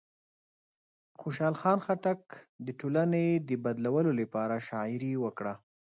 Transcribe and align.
خوشحال 1.19 1.55
خان 1.61 1.79
خټک 1.85 2.21
د 2.65 2.67
ټولنې 2.79 3.25
د 3.47 3.49
بدلولو 3.63 4.11
لپاره 4.21 4.55
شاعري 4.67 5.13
وکړه. 5.23 5.53